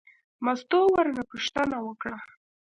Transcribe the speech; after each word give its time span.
مستو 0.45 0.79
ورنه 0.93 1.21
پوښتنه 1.31 1.77
وکړه. 1.87 2.17